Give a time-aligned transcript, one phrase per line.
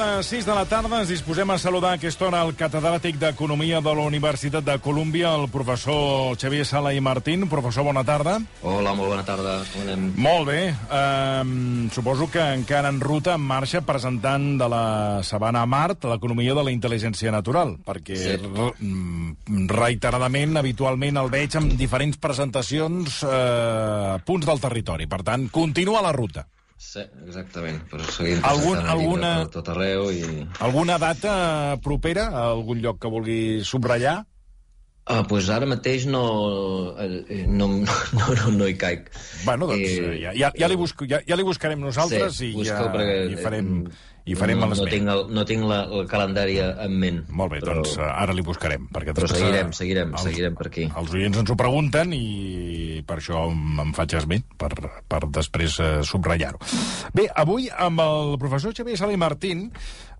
[0.00, 3.82] de 6 de la tarda ens disposem a saludar a aquesta hora el catedràtic d'Economia
[3.84, 7.44] de la Universitat de Colúmbia, el professor Xavier Sala i Martín.
[7.52, 8.38] Professor, bona tarda.
[8.62, 9.58] Hola, molt bona tarda.
[9.72, 10.06] Com anem?
[10.16, 10.60] Molt bé.
[10.88, 14.84] Um, suposo que encara en ruta, en marxa, presentant de la
[15.26, 18.38] Sabana a Mart l'economia de la intel·ligència natural, perquè sí.
[19.68, 25.10] reiteradament, habitualment, el veig amb diferents presentacions uh, punts del territori.
[25.10, 26.46] Per tant, continua la ruta.
[26.80, 27.82] Sí, exactament.
[27.90, 30.22] Però seguim Algun, alguna, per tot arreu i...
[30.64, 31.32] Alguna data
[31.84, 34.22] propera a algun lloc que vulgui subratllar?
[35.10, 36.22] Ah, pues ara mateix no,
[37.02, 39.10] eh, no, no, no, no hi caic.
[39.44, 42.68] Bueno, doncs eh, ja, ja, ja, li busco, ja, ja li buscarem nosaltres sí, i
[42.68, 43.74] ja perquè, i farem...
[44.30, 47.22] I farem no, no tinc, el, no tinc la, el calendari en ment.
[47.34, 48.86] Molt bé, però, doncs ara li buscarem.
[48.94, 50.86] Perquè però seguirem, seguirem, els, seguirem per aquí.
[51.02, 54.70] Els oients ens ho pregunten i per això em faig esment, per,
[55.10, 56.62] per després uh, subratllar-ho.
[57.16, 59.66] Bé, avui amb el professor Xavier Sala i Martín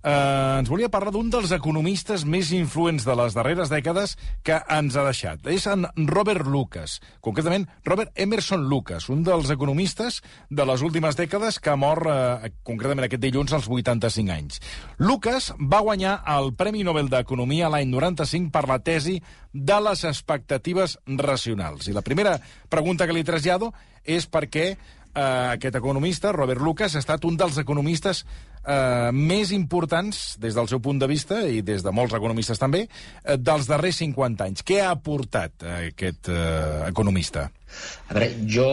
[0.03, 4.97] eh, ens volia parlar d'un dels economistes més influents de les darreres dècades que ens
[4.97, 5.47] ha deixat.
[5.53, 10.21] És en Robert Lucas, concretament Robert Emerson Lucas, un dels economistes
[10.51, 14.61] de les últimes dècades que ha mort eh, concretament aquest dilluns als 85 anys.
[14.99, 19.21] Lucas va guanyar el Premi Nobel d'Economia l'any 95 per la tesi
[19.53, 21.89] de les expectatives racionals.
[21.89, 22.39] I la primera
[22.71, 23.73] pregunta que li trasllado
[24.05, 24.77] és per què
[25.15, 28.25] eh, aquest economista, Robert Lucas, ha estat un dels economistes
[28.65, 32.87] eh, més importants, des del seu punt de vista, i des de molts economistes també,
[32.87, 34.65] eh, dels darrers 50 anys.
[34.67, 37.49] Què ha aportat eh, aquest eh, economista?
[38.11, 38.71] A veure, jo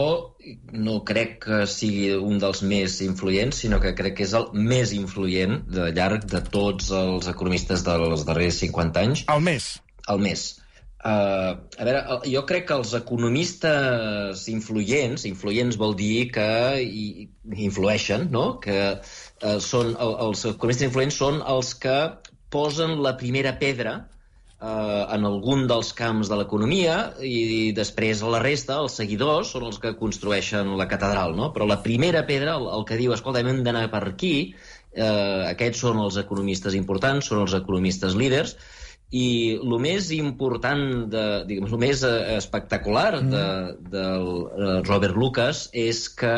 [0.74, 4.94] no crec que sigui un dels més influents, sinó que crec que és el més
[4.96, 9.26] influent de llarg de tots els economistes dels darrers 50 anys.
[9.34, 9.76] El més?
[10.08, 10.48] El més.
[11.08, 16.48] Uh, a veure, jo crec que els economistes influents, influents vol dir que
[16.82, 17.28] hi,
[17.68, 18.58] influeixen, no?
[18.64, 21.96] que uh, són, el, els economistes influents són els que
[22.52, 28.80] posen la primera pedra uh, en algun dels camps de l'economia i després la resta,
[28.82, 31.52] els seguidors, són els que construeixen la catedral, no?
[31.54, 34.34] Però la primera pedra, el, el que diu, escolta, hem d'anar per aquí,
[34.98, 38.58] uh, aquests són els economistes importants, són els economistes líders,
[39.10, 40.82] i el més important,
[41.12, 43.30] de, diguem, el més eh, espectacular mm.
[43.32, 43.44] de,
[43.94, 44.26] del
[44.58, 46.34] de Robert Lucas és que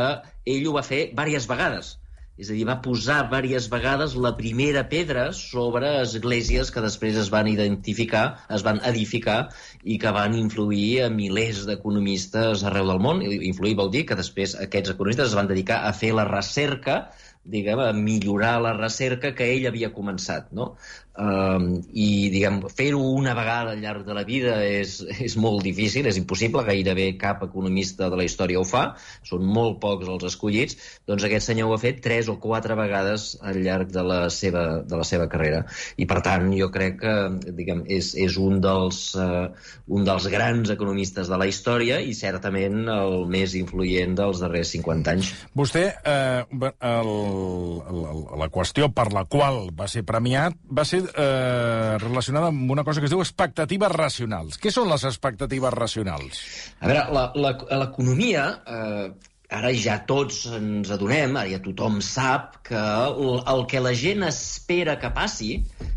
[0.46, 1.96] ell ho va fer diverses vegades.
[2.40, 7.28] És a dir, va posar diverses vegades la primera pedra sobre esglésies que després es
[7.34, 9.50] van identificar, es van edificar
[9.84, 13.20] i que van influir a milers d'economistes arreu del món.
[13.20, 17.02] Influir vol dir que després aquests economistes es van dedicar a fer la recerca
[17.44, 20.74] diguem, a millorar la recerca que ell havia començat, no?
[21.18, 26.06] Um, I, diguem, fer-ho una vegada al llarg de la vida és, és molt difícil,
[26.06, 28.84] és impossible, gairebé cap economista de la història ho fa,
[29.26, 30.78] són molt pocs els escollits,
[31.10, 34.64] doncs aquest senyor ho ha fet tres o quatre vegades al llarg de la seva,
[34.86, 35.64] de la seva carrera.
[35.98, 37.16] I, per tant, jo crec que,
[37.58, 39.50] diguem, és, és un, dels, uh,
[39.90, 45.16] un dels grans economistes de la història i, certament, el més influent dels darrers 50
[45.16, 45.34] anys.
[45.58, 47.12] Vostè, eh, el,
[47.90, 52.84] el, la qüestió per la qual va ser premiat va ser eh, relacionada amb una
[52.84, 54.60] cosa que es diu expectatives racionals.
[54.60, 56.44] Què són les expectatives racionals?
[56.80, 57.26] A veure,
[57.80, 58.46] l'economia...
[58.66, 59.10] Eh,
[59.50, 64.22] ara ja tots ens adonem, ara ja tothom sap que el, el que la gent
[64.28, 65.56] espera que passi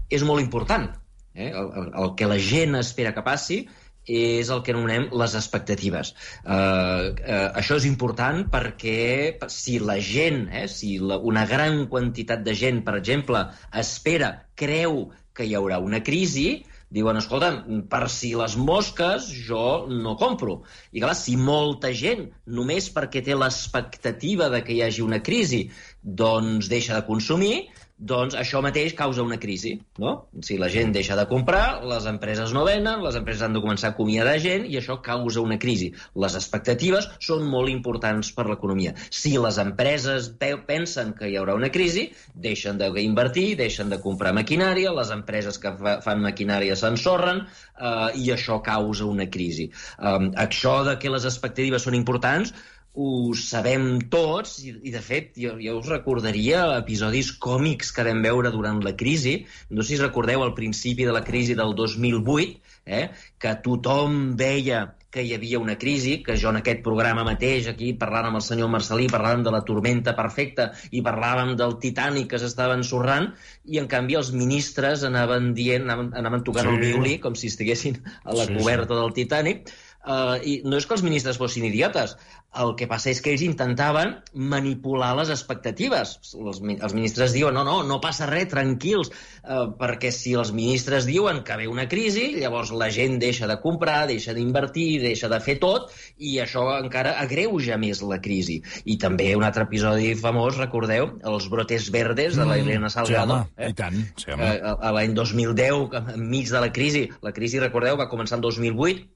[0.09, 0.88] és molt important.
[1.35, 1.52] Eh?
[1.52, 3.59] El, el, el que la gent espera que passi
[4.08, 6.14] és el que anomenem les expectatives.
[6.44, 12.44] Uh, uh, això és important perquè si la gent, eh, si la, una gran quantitat
[12.44, 17.50] de gent, per exemple, espera, creu que hi haurà una crisi, diuen, escolta,
[17.90, 20.59] per si les mosques jo no compro.
[20.94, 25.64] I clar, si molta gent, només perquè té l'expectativa de que hi hagi una crisi,
[26.03, 27.56] doncs deixa de consumir,
[28.03, 30.14] doncs això mateix causa una crisi, no?
[30.44, 33.91] Si la gent deixa de comprar, les empreses no venen, les empreses han de començar
[33.91, 35.91] a acomiadar gent i això causa una crisi.
[36.20, 38.96] Les expectatives són molt importants per l'economia.
[39.08, 40.34] Si les empreses
[40.67, 45.72] pensen que hi haurà una crisi, deixen d'invertir, deixen de comprar maquinària, les empreses que
[45.79, 49.70] fa fan maquinària s'ensorren eh, i això causa una crisi.
[49.99, 52.52] Eh, això de que les expectatives són importants
[52.93, 58.22] ho sabem tots, i, i de fet jo, jo us recordaria episodis còmics que vam
[58.25, 59.40] veure durant la crisi,
[59.73, 63.07] no sé si recordeu al principi de la crisi del 2008, eh,
[63.40, 67.91] que tothom veia que hi havia una crisi, que jo en aquest programa mateix, aquí
[68.01, 72.39] parlant amb el senyor Marcelí, parlàvem de la tormenta perfecta i parlàvem del Titanic que
[72.41, 73.29] s'estava ensorrant,
[73.69, 76.73] i en canvi els ministres anaven dient, anaven, anaven tocant sí.
[76.73, 79.01] el violí com si estiguessin a la sí, coberta sí.
[79.03, 82.17] del Titanic, Uh, I no és que els ministres fossin idiotes,
[82.61, 86.16] el que passa és que ells intentaven manipular les expectatives.
[86.38, 89.09] Els, els ministres diuen, no, no, no passa res, tranquils,
[89.41, 93.58] eh, perquè si els ministres diuen que ve una crisi, llavors la gent deixa de
[93.64, 98.59] comprar, deixa d'invertir, deixa de fer tot, i això encara agreuja més la crisi.
[98.85, 103.40] I també un altre episodi famós, recordeu, els brotes verdes de la mm, Elena Salgado.
[103.40, 103.72] Sí, home, eh?
[103.73, 103.99] i tant.
[104.20, 104.52] Sí, home.
[104.53, 109.09] Eh, a l'any 2010, enmig de la crisi, la crisi, recordeu, va començar en 2008,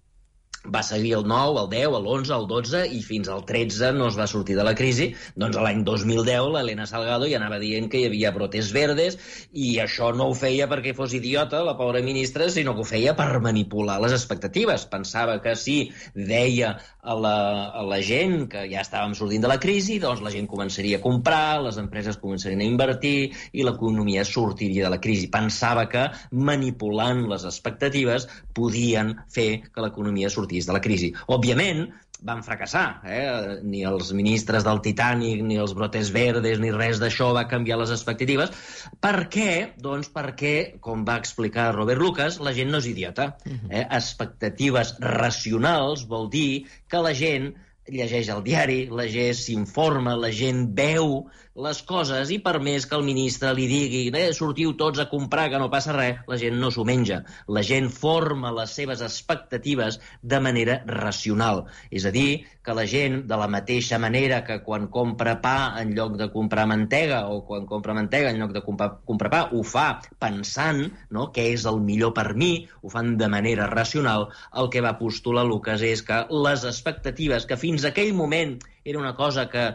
[0.74, 4.18] va seguir el 9, el 10, l'11, el 12 i fins al 13 no es
[4.20, 5.10] va sortir de la crisi.
[5.40, 9.18] Doncs l'any 2010 l'Helena Salgado ja anava dient que hi havia brotes verdes
[9.54, 13.16] i això no ho feia perquè fos idiota, la pobra ministra, sinó que ho feia
[13.18, 14.88] per manipular les expectatives.
[14.92, 15.78] Pensava que si
[16.14, 17.38] deia a la,
[17.72, 21.04] a la gent que ja estàvem sortint de la crisi, doncs la gent començaria a
[21.04, 25.30] comprar, les empreses començarien a invertir i l'economia sortiria de la crisi.
[25.32, 28.28] Pensava que manipulant les expectatives
[28.58, 31.12] podien fer que l'economia sortís de la crisi.
[31.28, 31.86] Òbviament,
[32.26, 33.02] van fracassar.
[33.06, 33.60] Eh?
[33.64, 37.94] Ni els ministres del Titanic, ni els brotes verdes, ni res d'això va canviar les
[37.94, 38.54] expectatives.
[39.04, 39.52] Per què?
[39.78, 43.36] Doncs perquè, com va explicar Robert Lucas, la gent no és idiota.
[43.46, 43.72] Mhm.
[43.72, 43.86] Eh?
[44.00, 47.54] Expectatives racionals vol dir que la gent
[47.88, 51.22] llegeix el diari, la gent s'informa, la gent veu
[51.58, 55.48] les coses i per més que el ministre li digui eh, sortiu tots a comprar
[55.50, 57.24] que no passa res, la gent no s'ho menja.
[57.50, 61.66] La gent forma les seves expectatives de manera racional.
[61.90, 65.96] És a dir, que la gent, de la mateixa manera que quan compra pa en
[65.98, 69.64] lloc de comprar mantega o quan compra mantega en lloc de comprar, comprar pa, ho
[69.64, 69.88] fa
[70.20, 70.84] pensant
[71.16, 74.98] no, què és el millor per mi, ho fan de manera racional, el que va
[75.00, 78.58] postular Lucas és que les expectatives, que fins aquell moment
[78.88, 79.68] era una cosa que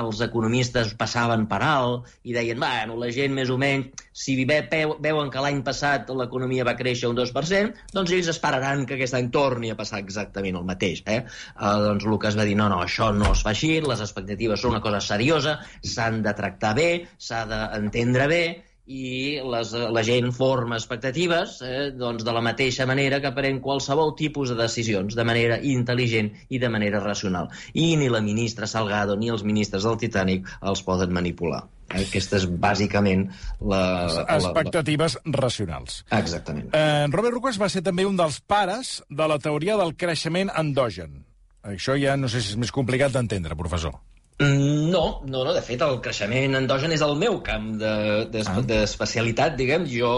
[0.00, 4.60] els economistes passaven per alt i deien, bueno, la gent més o menys, si ve,
[4.70, 9.30] veuen que l'any passat l'economia va créixer un 2%, doncs ells esperaran que aquest any
[9.34, 11.02] torni a passar exactament el mateix.
[11.06, 11.20] Eh?
[11.56, 14.76] Uh, doncs Lucas va dir, no, no, això no es fa així, les expectatives són
[14.76, 18.44] una cosa seriosa, s'han de tractar bé, s'ha d'entendre bé,
[18.90, 24.16] i les, la gent forma expectatives eh, doncs de la mateixa manera que pren qualsevol
[24.18, 27.50] tipus de decisions, de manera intel·ligent i de manera racional.
[27.74, 31.62] I ni la ministra Salgado ni els ministres del Titanic els poden manipular.
[31.90, 33.28] Eh, aquesta és bàsicament
[33.62, 33.82] la...
[34.26, 35.38] Expectatives la, la...
[35.44, 36.02] racionals.
[36.18, 36.70] Exactament.
[36.74, 41.20] Eh, Robert Lucas va ser també un dels pares de la teoria del creixement endogen.
[41.62, 44.00] Això ja no sé si és més complicat d'entendre, professor.
[44.40, 45.52] Mm, no, no, no.
[45.52, 49.58] De fet, el creixement endogen és el meu camp d'especialitat, de, de, ah.
[49.58, 49.84] diguem.
[49.92, 50.12] Jo,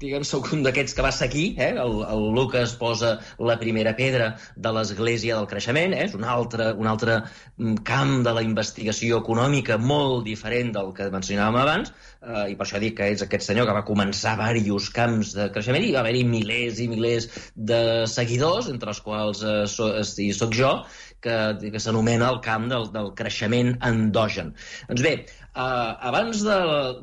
[0.00, 1.74] diguem, sóc un d'aquests que va seguir, eh?
[1.82, 6.06] El, el Lucas posa la primera pedra de l'església del creixement, eh?
[6.08, 11.10] és un altre, un altre mm, camp de la investigació econòmica molt diferent del que
[11.12, 11.92] mencionàvem abans,
[12.24, 15.50] eh, i per això dic que és aquest senyor que va començar diversos camps de
[15.52, 20.32] creixement i va haver-hi milers i milers de seguidors, entre els quals eh, so, hi
[20.32, 20.78] soc jo,
[21.24, 21.36] que,
[21.72, 24.54] que s'anomena el camp del, del creixement endogen.
[24.90, 25.16] Doncs bé,
[25.54, 26.54] Uh, abans de,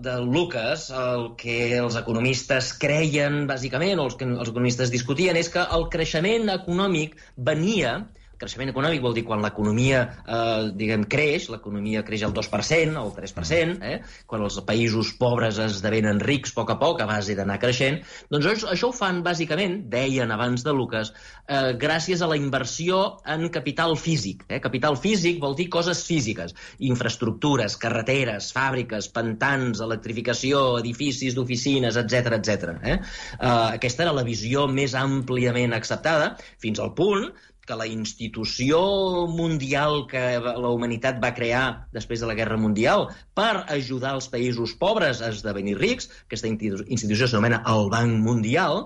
[0.04, 5.48] de Lucas, el que els economistes creien, bàsicament, o els que els economistes discutien, és
[5.54, 7.94] que el creixement econòmic venia
[8.42, 13.78] creixement econòmic vol dir quan l'economia, eh, diguem, creix, l'economia creix al 2%, al 3%,
[13.86, 14.00] eh?
[14.28, 18.02] quan els països pobres esdevenen rics a poc a poc a base d'anar creixent,
[18.34, 21.14] doncs això, això ho fan bàsicament, deien abans de Lucas,
[21.48, 24.46] eh, gràcies a la inversió en capital físic.
[24.50, 24.60] Eh?
[24.64, 32.76] Capital físic vol dir coses físiques, infraestructures, carreteres, fàbriques, pantans, electrificació, edificis d'oficines, etc etc.
[32.82, 32.98] Eh?
[32.98, 37.30] Eh, aquesta era la visió més àmpliament acceptada, fins al punt
[37.72, 38.78] que la institució
[39.32, 43.06] mundial que la humanitat va crear després de la Guerra Mundial
[43.40, 48.84] per ajudar els països pobres a esdevenir rics, aquesta institució s'anomena el Banc Mundial,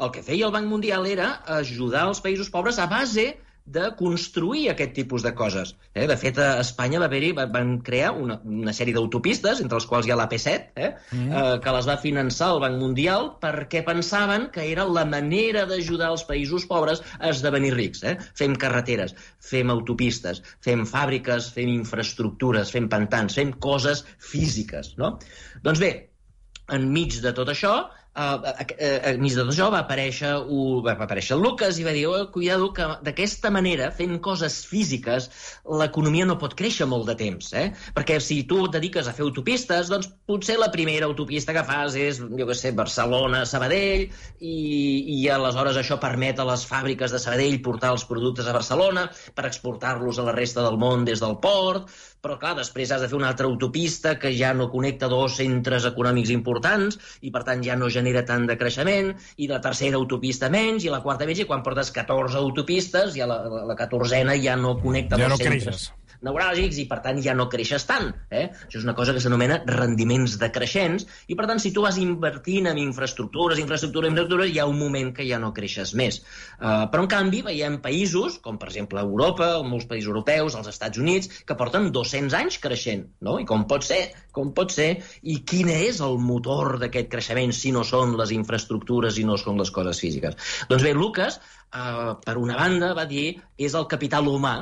[0.00, 1.28] el que feia el Banc Mundial era
[1.60, 3.28] ajudar els països pobres a base
[3.66, 5.74] de construir aquest tipus de coses.
[5.94, 6.06] Eh?
[6.10, 10.08] De fet, a Espanya va haver-hi, van crear una, una sèrie d'autopistes, entre les quals
[10.08, 10.90] hi ha l'AP7, eh?
[11.12, 11.30] Mm.
[11.30, 16.10] eh, que les va finançar el Banc Mundial perquè pensaven que era la manera d'ajudar
[16.14, 18.04] els països pobres a esdevenir rics.
[18.04, 18.16] Eh?
[18.38, 19.14] Fem carreteres,
[19.52, 24.94] fem autopistes, fem fàbriques, fem infraestructures, fem pantans, fem coses físiques.
[25.00, 25.16] No?
[25.62, 25.92] Doncs bé,
[26.74, 27.74] enmig de tot això,
[28.20, 32.70] De tot això va aparèixer, uh, va aparèixer el Lucas i va dir, oh, cuidado,
[32.76, 35.28] que d'aquesta manera, fent coses físiques,
[35.80, 37.70] l'economia no pot créixer molt de temps, eh?
[37.96, 41.96] Perquè si tu et dediques a fer autopistes, doncs potser la primera autopista que fas
[41.96, 44.06] és, jo què sé, Barcelona-Sabadell,
[44.40, 44.56] i,
[45.16, 49.48] i aleshores això permet a les fàbriques de Sabadell portar els productes a Barcelona per
[49.48, 51.88] exportar-los a la resta del món des del port,
[52.20, 55.86] però clar, després has de fer una altra autopista que ja no connecta dos centres
[55.88, 60.50] econòmics importants i per tant ja no genera tant de creixement, i la tercera autopista
[60.52, 64.36] menys, i la quarta menys, i quan portes 14 autopistes, ja la, la, la 14a
[64.42, 65.64] ja no connecta ja dos no centres.
[65.64, 68.10] creixes neuràlgics i, per tant, ja no creixes tant.
[68.30, 68.46] Eh?
[68.66, 72.70] Això és una cosa que s'anomena rendiments decreixents i, per tant, si tu vas invertint
[72.70, 76.20] en infraestructures, infraestructures, infraestructures, hi ha un moment que ja no creixes més.
[76.58, 80.70] Uh, però, en canvi, veiem països, com per exemple Europa, o molts països europeus, els
[80.72, 83.38] Estats Units, que porten 200 anys creixent, no?
[83.40, 84.00] I com pot ser?
[84.36, 84.90] Com pot ser?
[85.22, 89.60] I quin és el motor d'aquest creixement si no són les infraestructures i no són
[89.60, 90.36] les coses físiques?
[90.70, 91.40] Doncs bé, Lucas,
[91.72, 94.58] uh, per una banda, va dir, és el capital humà,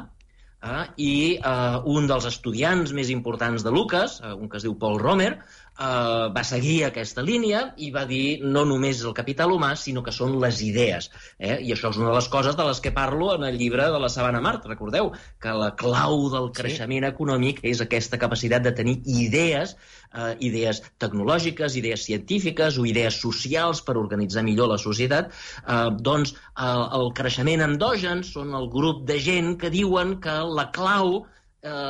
[0.63, 4.77] eh, i eh, un dels estudiants més importants de Lucas, eh, un que es diu
[4.79, 5.33] Paul Romer,
[5.79, 10.15] eh, va seguir aquesta línia i va dir no només el capital humà, sinó que
[10.15, 11.11] són les idees.
[11.39, 11.59] Eh?
[11.69, 14.01] I això és una de les coses de les que parlo en el llibre de
[14.03, 14.67] la Sabana Mart.
[14.71, 17.13] Recordeu que la clau del creixement sí.
[17.13, 19.77] econòmic és aquesta capacitat de tenir idees,
[20.13, 25.33] eh, idees tecnològiques, idees científiques o idees socials per organitzar millor la societat.
[25.63, 30.71] Eh, doncs el, el creixement endogen són el grup de gent que diuen que la
[30.75, 31.38] clau eh,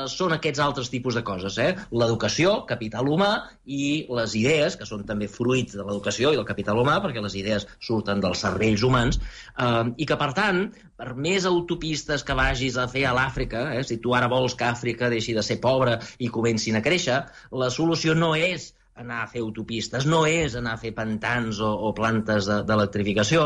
[0.08, 1.58] són aquests altres tipus de coses.
[1.60, 1.74] Eh?
[1.92, 3.30] L'educació, capital humà,
[3.66, 7.36] i les idees, que són també fruits de l'educació i del capital humà, perquè les
[7.36, 10.64] idees surten dels cervells humans, eh, i que, per tant,
[10.96, 14.64] per més autopistes que vagis a fer a l'Àfrica, eh, si tu ara vols que
[14.70, 17.20] Àfrica deixi de ser pobra i comencin a créixer,
[17.52, 21.70] la solució no és anar a fer autopistes, no és anar a fer pantans o,
[21.70, 23.44] o plantes d'electrificació.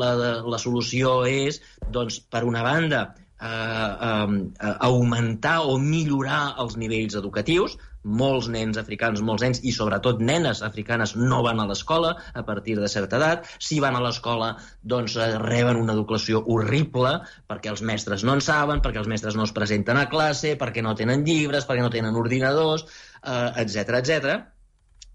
[0.00, 0.10] La,
[0.42, 1.60] la solució és,
[1.94, 3.04] doncs, per una banda,
[3.40, 7.78] eh, eh, augmentar o millorar els nivells educatius.
[8.08, 12.78] Molts nens africans, molts nens i sobretot nenes africanes no van a l'escola a partir
[12.78, 13.48] de certa edat.
[13.58, 14.52] Si van a l'escola,
[14.82, 17.18] doncs eh, reben una educació horrible
[17.50, 20.84] perquè els mestres no en saben, perquè els mestres no es presenten a classe, perquè
[20.84, 22.86] no tenen llibres, perquè no tenen ordinadors,
[23.22, 24.38] etc eh, etc.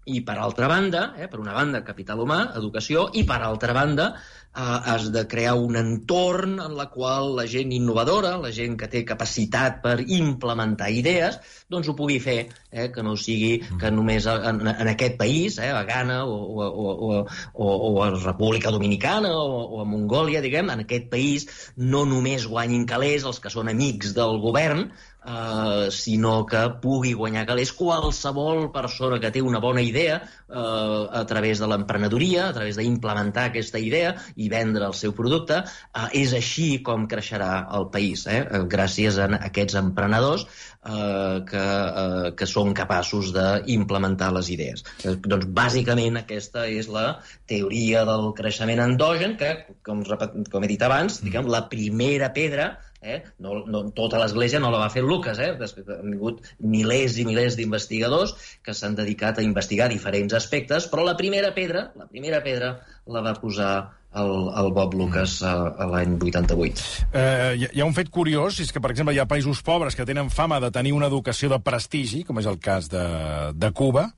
[0.04, 4.10] I per altra banda, eh, per una banda, capital humà, educació, i per altra banda,
[4.54, 9.02] has de crear un entorn en la qual la gent innovadora, la gent que té
[9.06, 12.36] capacitat per implementar idees, doncs ho pugui fer,
[12.70, 16.68] eh, que no sigui que només en, en aquest país, eh, a Ghana o, o,
[16.68, 17.18] o,
[17.54, 22.46] o, o a República Dominicana o, o a Mongòlia, diguem, en aquest país no només
[22.46, 24.86] guanyin calés els que són amics del govern,
[25.24, 31.22] Uh, sinó que pugui guanyar calés qualsevol persona que té una bona idea uh, a
[31.24, 35.62] través de l'emprenedoria, a través d'implementar aquesta idea i vendre el seu producte.
[35.96, 38.42] Uh, és així com creixerà el país, eh?
[38.68, 44.84] gràcies a aquests emprenedors uh, que, uh, que són capaços d'implementar les idees.
[45.06, 47.06] Uh, doncs, bàsicament, aquesta és la
[47.48, 49.54] teoria del creixement endogen, que,
[49.88, 53.18] com, com he dit abans, diguem, la primera pedra Eh?
[53.44, 55.50] No, no, tota l'Església no la va fer Lucas, eh?
[55.52, 56.40] han vingut
[56.74, 58.32] milers i milers d'investigadors
[58.64, 63.20] que s'han dedicat a investigar diferents aspectes, però la primera pedra, la primera pedra la
[63.26, 63.74] va posar
[64.20, 66.84] el, el Bob Lucas a, a l'any 88.
[67.12, 69.96] Eh, hi, hi ha un fet curiós, és que, per exemple, hi ha països pobres
[69.98, 73.06] que tenen fama de tenir una educació de prestigi, com és el cas de,
[73.54, 74.10] de Cuba,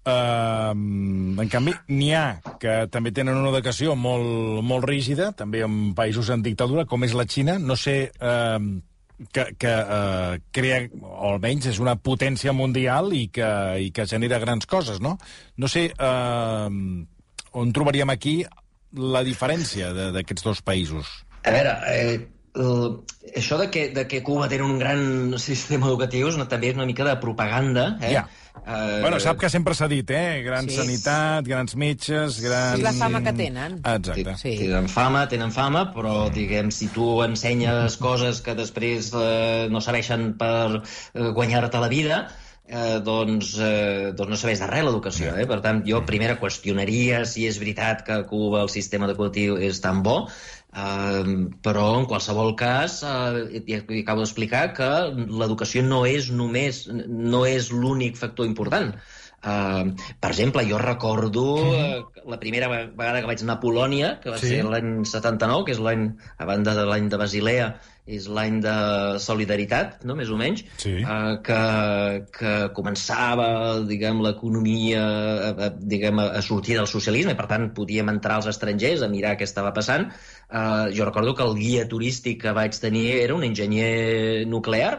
[0.00, 5.90] Uh, en canvi, n'hi ha que també tenen una educació molt, molt rígida, també en
[5.94, 7.58] països en dictadura, com és la Xina.
[7.60, 8.56] No sé uh,
[9.28, 14.40] que, que uh, crea, o almenys és una potència mundial i que, i que genera
[14.40, 15.18] grans coses, no?
[15.60, 16.72] No sé uh,
[17.60, 18.40] on trobaríem aquí
[18.92, 21.10] la diferència d'aquests dos països.
[21.44, 22.20] A veure, eh,
[22.50, 23.04] Uh,
[23.38, 26.78] això de que, de que Cuba té un gran sistema educatiu és una, també és
[26.78, 28.10] una mica de propaganda, eh?
[28.16, 28.24] Ja.
[28.60, 30.42] Uh, bueno, sap que sempre s'ha dit, eh?
[30.42, 30.74] Gran sí.
[30.80, 32.80] sanitat, grans metges, grans...
[32.80, 33.78] És la fama que tenen.
[33.78, 34.34] Exacte.
[34.42, 34.56] Sí.
[34.64, 40.32] Tenen fama, tenen fama, però, diguem, si tu ensenyes coses que després eh, no serveixen
[40.40, 42.24] per eh, guanyar-te la vida,
[42.68, 45.34] eh, doncs, eh, doncs no sabés de res l'educació.
[45.38, 45.46] Eh?
[45.50, 49.82] Per tant, jo primera qüestionaria si és veritat que a Cuba el sistema educatiu és
[49.84, 50.24] tan bo,
[50.70, 57.40] Uh, però en qualsevol cas uh, ja acabo d'explicar que l'educació no és només no
[57.42, 58.92] és l'únic factor important
[59.40, 64.34] Uh, per exemple, jo recordo uh, la primera vegada que vaig anar a Polònia, que
[64.34, 64.50] va sí.
[64.52, 67.70] ser l'any 79, que és l'any, a banda de l'any de Basilea,
[68.10, 68.74] és l'any de
[69.22, 70.16] solidaritat, no?
[70.18, 70.96] més o menys, sí.
[71.00, 71.60] uh, que,
[72.34, 73.50] que començava,
[73.86, 75.04] diguem, l'economia
[75.50, 79.36] a, diguem, a sortir del socialisme, i per tant podíem entrar als estrangers a mirar
[79.38, 80.10] què estava passant.
[80.50, 84.98] Uh, jo recordo que el guia turístic que vaig tenir era un enginyer nuclear,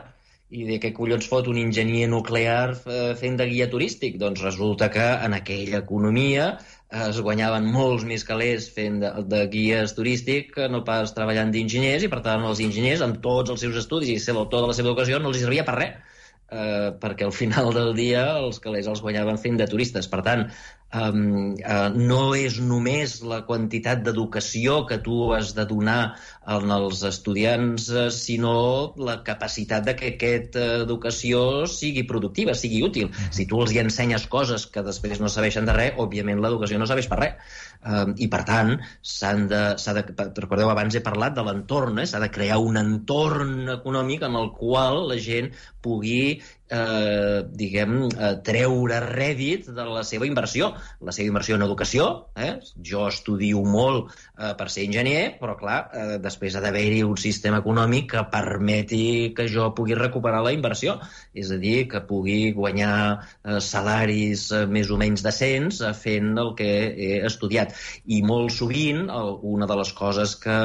[0.52, 4.18] i de què collons fot un enginyer nuclear eh, fent de guia turístic?
[4.20, 6.58] Doncs resulta que en aquella economia
[6.92, 12.04] es guanyaven molts més calés fent de, de guies turístic que no pas treballant d'enginyers
[12.04, 15.20] i per tant els enginyers amb tots els seus estudis i tota la seva educació
[15.20, 16.18] no els servia per res
[16.52, 20.10] eh, perquè al final del dia els calés els guanyaven fent de turistes.
[20.12, 20.48] Per tant,
[20.94, 26.16] um, uh, no és només la quantitat d'educació que tu has de donar
[26.52, 33.12] als estudiants, uh, sinó la capacitat de que aquesta educació sigui productiva, sigui útil.
[33.32, 36.90] Si tu els hi ensenyes coses que després no serveixen de res, òbviament l'educació no
[36.90, 37.60] serveix per res.
[37.82, 40.28] Um, I, per tant, s'han de, de...
[40.44, 42.06] Recordeu, abans he parlat de l'entorn, eh?
[42.10, 45.50] s'ha de crear un entorn econòmic en el qual la gent
[45.82, 50.72] pugui eh, diguem, eh, treure rèdit de la seva inversió.
[51.04, 52.54] La seva inversió en educació, eh?
[52.92, 57.62] jo estudio molt eh, per ser enginyer, però clar, eh, després ha d'haver-hi un sistema
[57.62, 59.04] econòmic que permeti
[59.38, 60.98] que jo pugui recuperar la inversió,
[61.34, 66.34] és a dir, que pugui guanyar eh, salaris eh, més o menys decents eh, fent
[66.42, 67.76] el que he estudiat.
[68.06, 70.60] I molt sovint, el, una de les coses que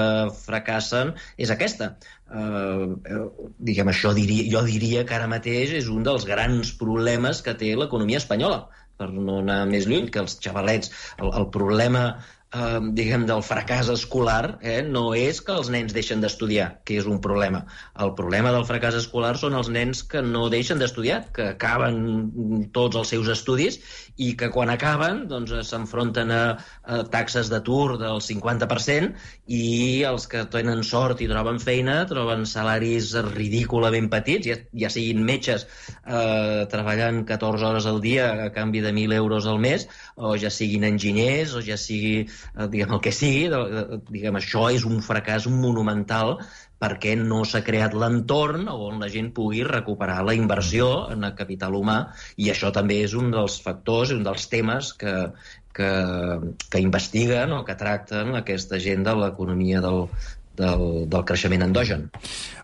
[0.46, 1.94] fracassen és aquesta,
[2.30, 2.86] eh,
[3.70, 7.72] diguem, això diria, jo diria que ara mateix és un dels grans problemes que té
[7.76, 12.06] l'economia espanyola per no anar més lluny, que els xavalets, el, el problema
[12.54, 17.08] eh, diguem, del fracàs escolar eh, no és que els nens deixen d'estudiar, que és
[17.10, 17.64] un problema.
[18.02, 22.96] El problema del fracàs escolar són els nens que no deixen d'estudiar, que acaben tots
[23.00, 23.80] els seus estudis
[24.16, 26.42] i que quan acaben doncs, s'enfronten a,
[26.84, 29.12] a taxes d'atur del 50%
[29.52, 35.24] i els que tenen sort i troben feina troben salaris ridículament petits, ja, ja siguin
[35.26, 39.86] metges eh, treballant 14 hores al dia a canvi de 1.000 euros al mes,
[40.16, 43.50] o ja siguin enginyers, o ja sigui eh, diguem, el que sigui,
[44.10, 46.36] diguem, això és un fracàs monumental
[46.82, 51.76] perquè no s'ha creat l'entorn on la gent pugui recuperar la inversió en el capital
[51.78, 52.00] humà
[52.36, 55.14] i això també és un dels factors, un dels temes que,
[55.76, 55.90] que,
[56.70, 60.04] que investiguen o que tracten aquesta gent de l'economia del,
[60.56, 62.08] del, del creixement endogen.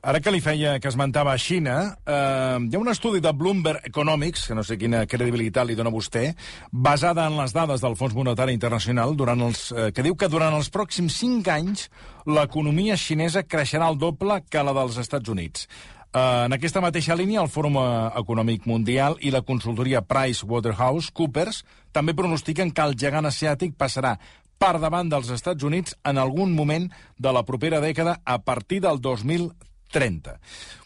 [0.02, 3.86] Ara que li feia, que esmentava a Xina, eh, hi ha un estudi de Bloomberg
[3.88, 6.32] Economics, que no sé quina credibilitat li dona vostè,
[6.72, 10.54] basada en les dades del Fons Monetari Internacional, durant els, eh, que diu que durant
[10.58, 11.88] els pròxims cinc anys
[12.26, 15.68] l'economia xinesa creixerà el doble que la dels Estats Units.
[16.12, 17.78] Uh, en aquesta mateixa línia, el Fòrum
[18.20, 21.62] Econòmic Mundial i la consultoria Price Waterhouse Coopers
[21.96, 24.18] també pronostiquen que el gegant asiàtic passarà
[24.62, 26.84] per davant dels Estats Units en algun moment
[27.18, 30.36] de la propera dècada a partir del 2030.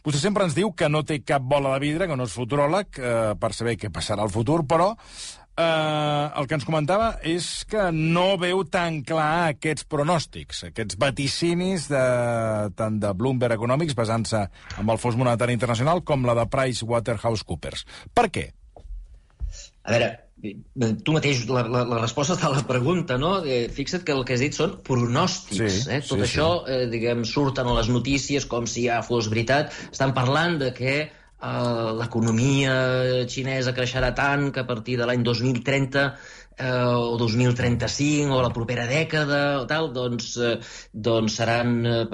[0.06, 2.96] Vostè sempre ens diu que no té cap bola de vidre, que no és futuròleg,
[2.96, 7.90] eh, per saber què passarà al futur, però eh, el que ens comentava és que
[7.92, 12.04] no veu tan clar aquests pronòstics, aquests vaticinis de,
[12.80, 14.46] tant de Bloomberg Economics, basant-se
[14.80, 17.84] en el Fons Monetari Internacional, com la de Price Waterhouse Coopers.
[18.16, 18.48] Per què?
[19.84, 23.38] A veure, tu mateix, la, la, la resposta està a la pregunta, no?
[23.44, 25.78] Eh, fixa't que el que has dit són pronòstics.
[25.86, 26.00] Sí, eh?
[26.04, 26.74] Tot sí, això, sí.
[26.74, 29.72] eh, diguem, surten a les notícies com si ja fos veritat.
[29.88, 32.74] Estan parlant de que eh, l'economia
[33.32, 36.10] xinesa creixerà tant que a partir de l'any 2030
[36.56, 40.56] eh, o 2035 o la propera dècada o tal, doncs, eh,
[40.92, 42.06] doncs seran, eh,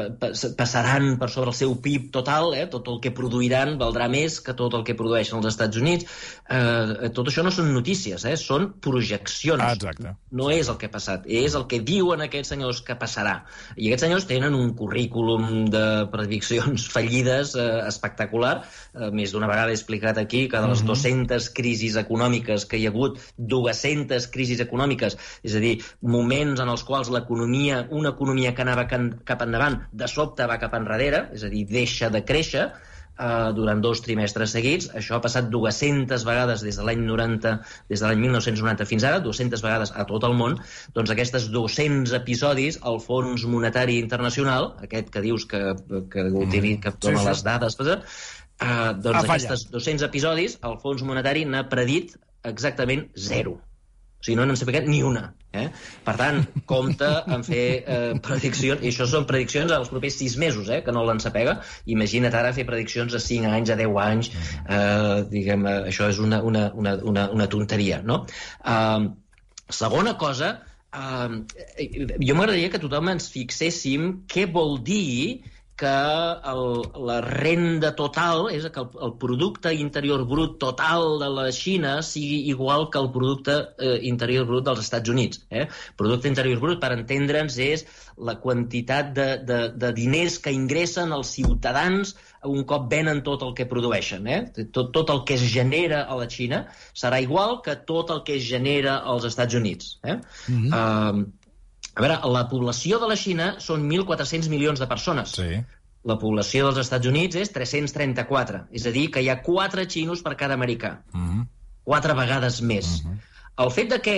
[0.58, 4.54] passaran per sobre el seu PIB total, eh, tot el que produiran valdrà més que
[4.58, 6.06] tot el que produeixen els Estats Units.
[6.48, 9.62] Eh, tot això no són notícies, eh, són projeccions.
[9.62, 10.16] Ah, exacte.
[10.30, 13.44] No és el que ha passat, és el que diuen aquests senyors que passarà.
[13.76, 18.64] I aquests senyors tenen un currículum de prediccions fallides eh, espectacular.
[18.94, 21.54] Eh, més d'una vegada he explicat aquí que de les 200 mhm.
[21.54, 25.74] crisis econòmiques que hi ha hagut, 200 crisis econòmiques, és a dir,
[26.16, 30.74] moments en els quals l'economia, una economia que anava cap endavant, de sobte va cap
[30.78, 32.70] enrere, és a dir, deixa de créixer,
[33.18, 34.88] eh, durant dos trimestres seguits.
[34.98, 37.54] Això ha passat 200 vegades des de l'any 90,
[37.90, 40.58] des de l'any 1990 fins ara, 200 vegades a tot el món.
[40.96, 45.62] Doncs aquests 200 episodis, el Fons Monetari Internacional, aquest que dius que,
[46.12, 47.28] que, utilitza, que dona sí, sí.
[47.30, 52.16] les dades, eh, doncs aquests 200 episodis, el Fons Monetari n'ha predit
[52.48, 53.60] exactament zero.
[54.22, 55.24] O sigui, no n'hem sabut ni una.
[55.50, 55.64] Eh?
[56.06, 56.36] Per tant,
[56.70, 60.94] compta en fer eh, prediccions, i això són prediccions als propers sis mesos, eh, que
[60.94, 61.56] no l'han sapega.
[61.90, 64.30] Imagina't ara fer prediccions a 5 anys, a 10 anys,
[64.62, 68.20] eh, diguem, eh, això és una, una, una, una, una tonteria, no?
[68.62, 69.10] Eh,
[69.82, 70.52] segona cosa,
[70.94, 75.42] eh, jo m'agradaria que tothom ens fixéssim què vol dir
[75.82, 75.92] que
[76.52, 81.96] el, la renda total, és que el, el producte interior brut total de la Xina
[82.06, 85.42] sigui igual que el producte eh, interior brut dels Estats Units.
[85.50, 85.66] Eh?
[85.98, 87.86] Producte interior brut, per entendre'ns, és
[88.22, 92.14] la quantitat de, de, de diners que ingressen els ciutadans
[92.46, 94.26] un cop venen tot el que produeixen.
[94.26, 94.40] Eh?
[94.74, 96.64] Tot, tot el que es genera a la Xina
[96.94, 99.96] serà igual que tot el que es genera als Estats Units.
[100.02, 100.18] Eh?
[100.48, 100.70] Mm -hmm.
[100.74, 101.41] uh,
[101.94, 105.34] a veure, la població de la Xina són 1.400 milions de persones.
[105.36, 105.60] Sí.
[106.08, 110.22] La població dels Estats Units és 334, és a dir, que hi ha 4 xinos
[110.24, 110.96] per cada americà.
[111.14, 111.42] Uh -huh.
[111.84, 113.02] 4 vegades més.
[113.04, 113.18] Uh -huh.
[113.64, 114.16] El fet de que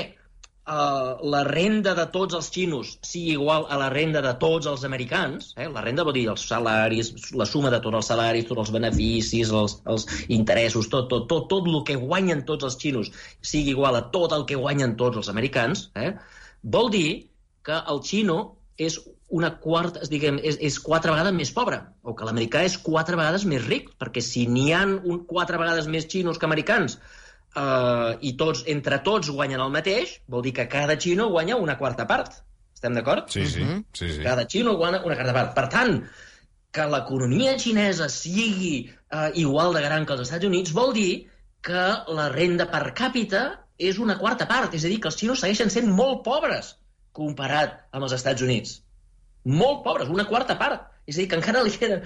[0.67, 4.85] uh, la renda de tots els xinos sigui igual a la renda de tots els
[4.85, 5.69] americans, eh?
[5.69, 9.51] la renda vol dir els salaris, la suma de tots els salaris, tots els beneficis,
[9.51, 13.11] els, els interessos, tot, tot, tot, tot el que guanyen tots els xinos
[13.43, 16.15] sigui igual a tot el que guanyen tots els americans, eh?
[16.63, 17.34] vol dir
[17.65, 18.39] que el xino
[18.77, 18.99] és
[19.35, 23.47] una quarta, diguem, és, és quatre vegades més pobre, o que l'americà és quatre vegades
[23.51, 28.35] més ric, perquè si n'hi han un, quatre vegades més xinos que americans eh, i
[28.41, 32.43] tots, entre tots guanyen el mateix, vol dir que cada xino guanya una quarta part.
[32.75, 33.31] Estem d'acord?
[33.33, 33.65] Sí, sí,
[33.97, 34.23] sí, sí.
[34.23, 35.55] Cada xino guanya una quarta part.
[35.57, 35.99] Per tant,
[36.75, 41.13] que l'economia xinesa sigui eh, igual de gran que els Estats Units vol dir
[41.65, 43.45] que la renda per càpita
[43.79, 46.75] és una quarta part, és a dir, que els xinos segueixen sent molt pobres
[47.17, 48.79] comparat amb els Estats Units
[49.45, 50.87] molt pobres, una quarta part.
[51.07, 52.01] És a dir, que encara li queda,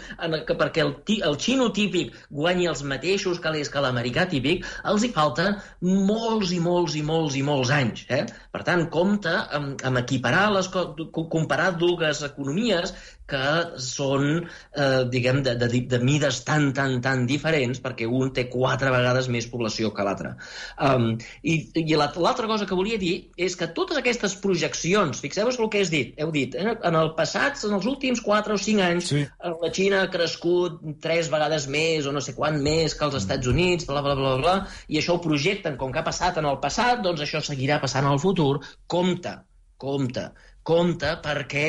[0.46, 0.94] que perquè el,
[1.28, 6.58] el xino típic guanyi els mateixos calés que l'americà típic, els hi falten molts i
[6.64, 8.06] molts i molts i molts anys.
[8.08, 8.24] Eh?
[8.54, 12.94] Per tant, compte amb, amb equiparar les comparar dues economies
[13.28, 14.24] que són,
[14.72, 19.28] eh, diguem, de, de, de mides tan, tan, tan diferents, perquè un té quatre vegades
[19.28, 20.32] més població que l'altre.
[20.80, 21.10] Um,
[21.44, 25.84] I i l'altra cosa que volia dir és que totes aquestes projeccions, fixeu-vos el que
[25.84, 29.22] has dit, heu dit, en el passat, en els últims 4 o 5 anys, sí.
[29.24, 33.18] Eh, la Xina ha crescut tres vegades més o no sé quant més que els
[33.20, 34.56] Estats Units, bla, bla, bla, bla,
[34.88, 38.06] i això ho projecten com que ha passat en el passat, doncs això seguirà passant
[38.06, 38.52] en el futur.
[38.86, 39.34] Compte,
[39.78, 40.24] compte,
[40.68, 41.66] compte perquè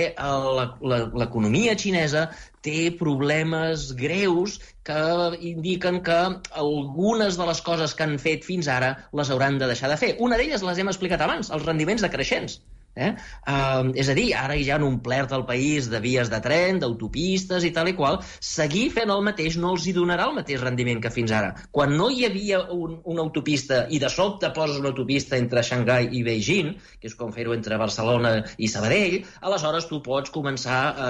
[1.22, 2.26] l'economia xinesa
[2.66, 5.04] té problemes greus que
[5.52, 6.18] indiquen que
[6.64, 10.16] algunes de les coses que han fet fins ara les hauran de deixar de fer.
[10.20, 12.60] Una d'elles les hem explicat abans, els rendiments decreixents.
[12.96, 13.14] Eh?
[13.48, 16.82] Uh, és a dir, ara hi ha un omplert al país de vies de tren,
[16.82, 18.20] d'autopistes i tal i qual.
[18.44, 21.54] Seguir fent el mateix no els hi donarà el mateix rendiment que fins ara.
[21.76, 26.10] Quan no hi havia un, una autopista i de sobte poses una autopista entre Xangai
[26.18, 31.10] i Beijing, que és com fer-ho entre Barcelona i Sabadell, aleshores tu pots començar a,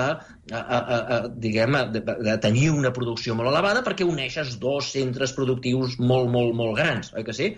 [0.51, 1.85] a, a, a, a diguem, a,
[2.35, 7.13] a tenir una producció molt elevada perquè uneixes dos centres productius molt, molt, molt grans,
[7.17, 7.53] oi que sí?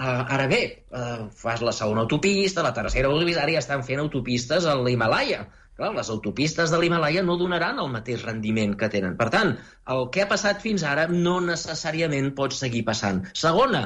[0.00, 0.60] Uh, ara bé,
[0.96, 5.42] uh, fas la segona autopista, la tercera autopista, ara ja estan fent autopistes a l'Himalaya.
[5.76, 9.18] Clar, les autopistes de l'Himalaya no donaran el mateix rendiment que tenen.
[9.20, 9.52] Per tant,
[9.94, 13.20] el que ha passat fins ara no necessàriament pot seguir passant.
[13.42, 13.82] Segona,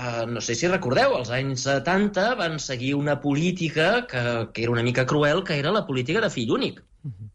[0.00, 4.72] uh, no sé si recordeu, als anys 70 van seguir una política que, que era
[4.78, 6.80] una mica cruel, que era la política de fill únic.
[7.04, 7.30] Uh -huh.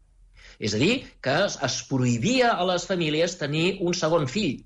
[0.58, 4.64] És a dir, que es, es prohibia a les famílies tenir un segon fill.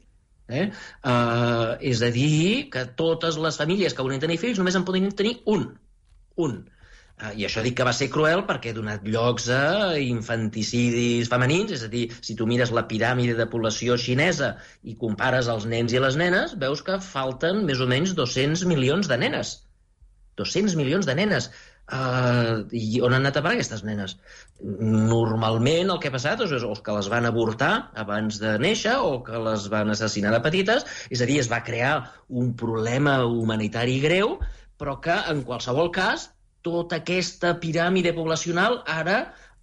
[0.50, 0.66] Eh?
[1.04, 5.08] Uh, és a dir, que totes les famílies que volien tenir fills només en podien
[5.16, 5.66] tenir un.
[6.40, 6.60] Un.
[7.20, 9.62] Uh, I això dic que va ser cruel perquè ha donat llocs a
[10.00, 15.50] infanticidis femenins, és a dir, si tu mires la piràmide de població xinesa i compares
[15.52, 19.58] els nens i les nenes, veus que falten més o menys 200 milions de nenes.
[20.40, 21.50] 200 milions de nenes.
[21.90, 24.14] Uh, I on han anat a parar aquestes nenes?
[24.62, 29.16] Normalment el que ha passat és, és que les van avortar abans de néixer o
[29.26, 31.94] que les van assassinar de petites, és a dir, es va crear
[32.28, 34.36] un problema humanitari greu,
[34.78, 36.30] però que en qualsevol cas
[36.62, 39.20] tota aquesta piràmide poblacional ara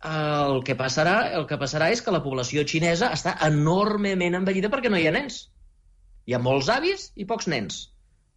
[0.08, 4.92] el que passarà el que passarà és que la població xinesa està enormement envellida perquè
[4.92, 5.48] no hi ha nens.
[6.28, 7.88] Hi ha molts avis i pocs nens.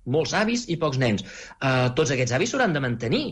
[0.06, 1.26] Molts avis i pocs nens.
[1.60, 3.24] Uh, tots aquests avis s'hauran de mantenir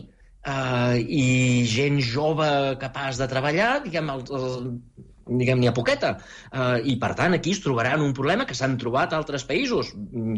[0.47, 2.49] uh, i gent jove
[2.81, 4.73] capaç de treballar, diguem, el, el,
[5.37, 6.13] diguem, n'hi ha poqueta.
[6.49, 9.91] Uh, I, per tant, aquí es trobaran un problema que s'han trobat altres països.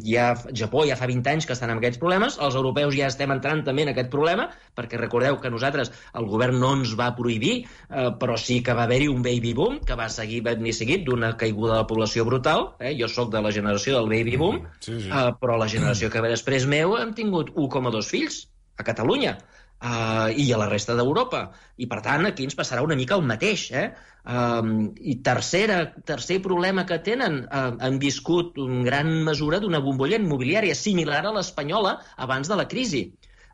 [0.06, 3.32] Ja, Japó ja fa 20 anys que estan amb aquests problemes, els europeus ja estem
[3.34, 7.56] entrant també en aquest problema, perquè recordeu que nosaltres, el govern no ens va prohibir,
[7.90, 11.06] uh, però sí que va haver-hi un baby boom, que va seguir ben ni seguit
[11.08, 12.72] d'una caiguda de la població brutal.
[12.80, 12.96] Eh?
[13.00, 15.10] Jo sóc de la generació del baby boom, sí, sí.
[15.10, 18.46] Uh, però la generació que ve després meu hem tingut 1,2 fills
[18.80, 19.38] a Catalunya
[19.82, 21.46] uh, i a la resta d'Europa.
[21.78, 23.68] I, per tant, aquí ens passarà una mica el mateix.
[23.74, 23.88] Eh?
[24.22, 30.22] Um, I tercera, tercer problema que tenen, uh, han viscut en gran mesura d'una bombolla
[30.22, 33.10] immobiliària similar a l'espanyola abans de la crisi.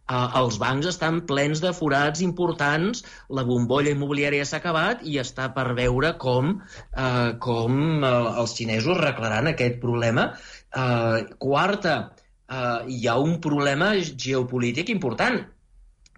[0.07, 5.49] Uh, els bancs estan plens de forats importants, la bombolla immobiliària s'ha acabat i està
[5.55, 6.53] per veure com,
[6.95, 10.29] uh, com uh, els xinesos arreglaran aquest problema.
[10.71, 11.97] Uh, quarta,
[12.47, 15.43] uh, hi ha un problema geopolític important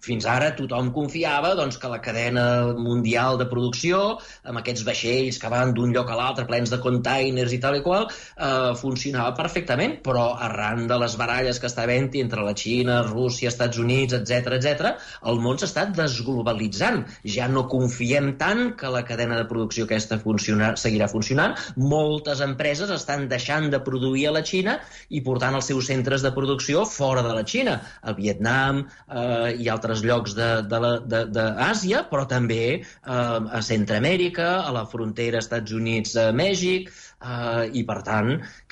[0.04, 2.46] fins ara tothom confiava doncs, que la cadena
[2.78, 7.54] mundial de producció, amb aquests vaixells que van d'un lloc a l'altre plens de containers
[7.56, 12.10] i tal i qual, eh, funcionava perfectament, però arran de les baralles que està havent
[12.20, 14.94] entre la Xina, Rússia, Estats Units, etc etc,
[15.30, 17.04] el món s'està desglobalitzant.
[17.36, 21.56] Ja no confiem tant que la cadena de producció aquesta funciona, seguirà funcionant.
[21.76, 26.32] Moltes empreses estan deixant de produir a la Xina i portant els seus centres de
[26.36, 32.64] producció fora de la Xina, a Vietnam eh, i altres altres llocs d'Àsia, però també
[32.78, 38.32] eh, a Centroamèrica, a la frontera Estats Units-Mèxic, eh, i per tant,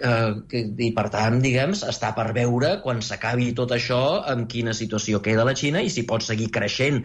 [0.10, 5.22] eh, i per tant diguem, està per veure quan s'acabi tot això en quina situació
[5.24, 7.04] queda la Xina i si pot seguir creixent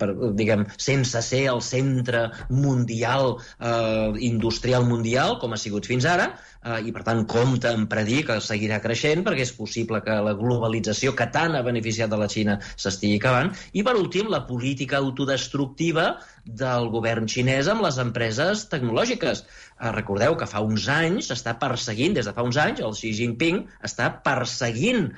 [0.00, 6.32] per, diguem, sense ser el centre mundial, eh, industrial mundial, com ha sigut fins ara,
[6.64, 10.34] eh, i per tant compta en predir que seguirà creixent perquè és possible que la
[10.38, 13.52] globalització que tant ha beneficiat de la Xina s'estigui acabant.
[13.72, 16.10] I per últim la política autodestructiva
[16.44, 19.44] del govern xinès amb les empreses tecnològiques.
[19.44, 23.12] Eh, recordeu que fa uns anys està perseguint, des de fa uns anys, el Xi
[23.18, 25.10] Jinping està perseguint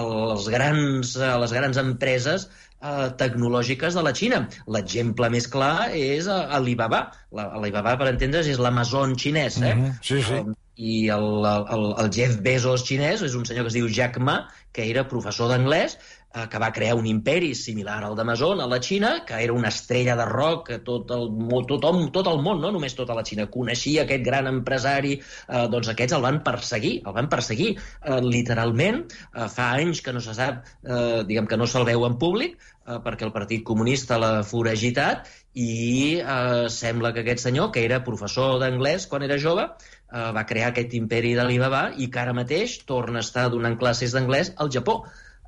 [0.00, 2.48] els grans, eh, les grans empreses
[2.80, 4.40] eh, tecnològiques de la Xina.
[4.76, 7.04] L'exemple més clar és eh, Alibaba.
[7.44, 9.60] Alibaba, per entendre's, és l'Amazon xinès.
[9.60, 9.74] Eh?
[9.74, 9.98] Mm -hmm.
[10.02, 10.40] Sí, sí.
[10.40, 14.16] Um, I el, el, el Jeff Bezos xinès és un senyor que es diu Jack
[14.18, 15.98] Ma, que era professor d'anglès,
[16.30, 20.14] que va crear un imperi similar al d'Amazon a la Xina, que era una estrella
[20.16, 21.26] de rock que tot el,
[21.66, 25.90] tothom, tot el món, no només tota la Xina, coneixia aquest gran empresari, eh, doncs
[25.90, 30.36] aquests el van perseguir, el van perseguir eh, literalment, eh, fa anys que no se
[30.38, 32.54] sap, eh, diguem que no se'l veu en públic,
[32.86, 35.26] eh, perquè el Partit Comunista l'ha foragitat
[35.58, 40.46] i eh, sembla que aquest senyor, que era professor d'anglès quan era jove, eh, va
[40.46, 44.70] crear aquest imperi d'Alibaba i que ara mateix torna a estar donant classes d'anglès al
[44.70, 45.02] Japó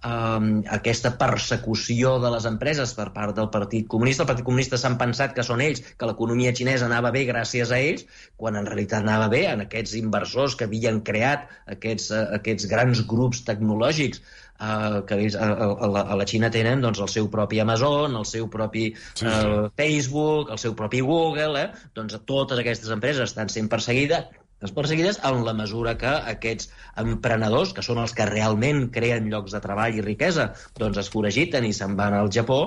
[0.07, 4.25] um, aquesta persecució de les empreses per part del Partit Comunista.
[4.25, 7.81] El Partit Comunista s'han pensat que són ells, que l'economia xinesa anava bé gràcies a
[7.81, 12.69] ells, quan en realitat anava bé en aquests inversors que havien creat aquests, uh, aquests
[12.71, 14.23] grans grups tecnològics
[14.59, 18.19] uh, que ells, a, a, la, a la Xina tenen doncs, el seu propi Amazon,
[18.19, 19.31] el seu propi sí, sí.
[19.31, 21.89] Uh, Facebook, el seu propi Google, eh?
[21.97, 26.71] doncs totes aquestes empreses estan sent perseguides les perseguides en la mesura que aquests
[27.03, 31.67] emprenedors, que són els que realment creen llocs de treball i riquesa, doncs es foragiten
[31.69, 32.61] i se'n van al Japó,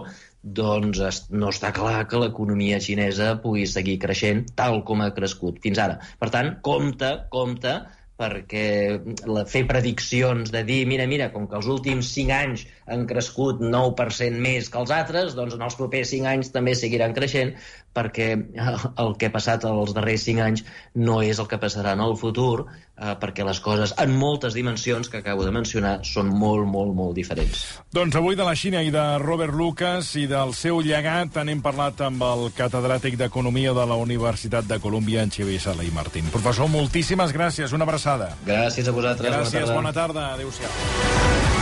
[0.45, 1.01] doncs
[1.33, 5.97] no està clar que l'economia xinesa pugui seguir creixent tal com ha crescut fins ara.
[6.21, 7.79] Per tant, compte, compte,
[8.15, 8.67] perquè
[9.27, 13.59] la, fer prediccions de dir, mira, mira, com que els últims 5 anys han crescut
[13.63, 17.55] 9% més que els altres, doncs en els propers 5 anys també seguiran creixent,
[17.95, 18.31] perquè
[19.01, 22.17] el que ha passat els darrers 5 anys no és el que passarà en el
[22.19, 26.93] futur, eh, perquè les coses, en moltes dimensions que acabo de mencionar, són molt, molt,
[26.95, 27.65] molt diferents.
[27.95, 32.05] Doncs avui de la Xina i de Robert Lucas i del seu llegat n'hem parlat
[32.05, 36.31] amb el catedràtic d'Economia de la Universitat de Colúmbia, en Xavier Sala i Martín.
[36.33, 38.33] Professor, moltíssimes gràcies, una abraçada.
[38.45, 39.31] Gràcies a vosaltres.
[39.31, 39.95] Gràcies, bona tarda.
[39.95, 40.33] Bona tarda.
[40.33, 41.54] Adéu-siau.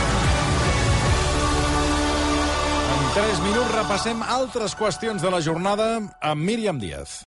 [3.14, 5.86] 3 minuts repassem altres qüestions de la jornada
[6.18, 7.20] amb Míriam Díaz.